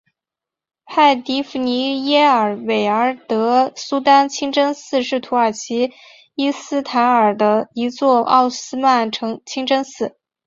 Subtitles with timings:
[0.85, 5.91] 派蒂芙妮耶尔韦莱德苏丹清真寺是土耳其
[6.33, 10.17] 伊斯坦布尔的一座奥斯曼清真寺。